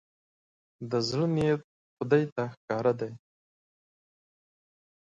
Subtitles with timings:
[0.89, 1.61] د زړه نيت
[1.97, 3.11] خدای ته ښکاره دی.